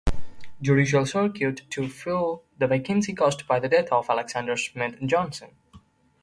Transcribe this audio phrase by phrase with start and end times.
[0.63, 5.51] Judicial Circuit to fill the vacancy caused by the death of Alexander Smith Johnson.